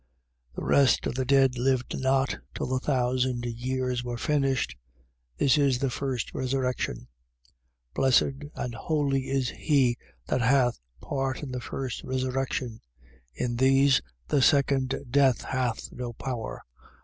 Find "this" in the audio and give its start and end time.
5.37-5.59